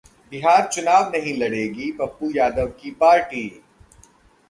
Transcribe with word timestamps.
बिहार 0.31 0.67
चुनाव 0.73 1.11
नहीं 1.11 1.33
लड़ेगी 1.37 1.91
पप्पू 1.91 2.31
यादव 2.35 2.67
की 2.81 2.91
पार्टी! 2.91 3.47